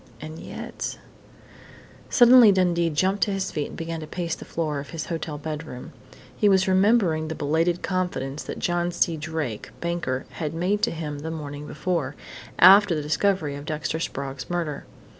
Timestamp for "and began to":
3.67-4.07